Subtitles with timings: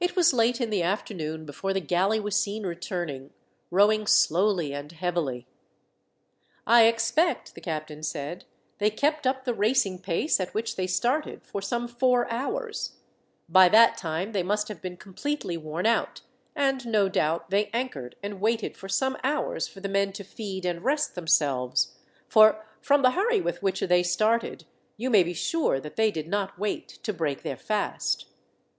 [0.00, 3.30] It was late in the afternoon before the galley was seen returning,
[3.70, 5.46] rowing slowly and heavily.
[6.66, 8.46] "I expect," the captain said,
[8.78, 12.96] "they kept up the racing pace at which they started for some four hours.
[13.46, 16.22] By that time they must have been completely worn out,
[16.56, 20.64] and no doubt they anchored and waited for some hours for the men to feed
[20.64, 21.96] and rest themselves,
[22.28, 24.64] for from the hurry with which they started
[24.96, 28.24] you may be sure that they did not wait to break their fast.